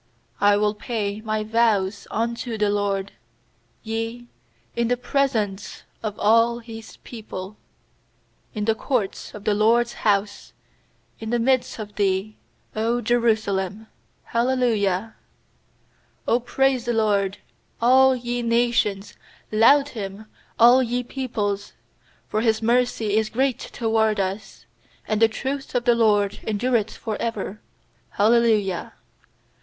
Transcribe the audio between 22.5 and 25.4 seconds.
mercy is great toward us; And the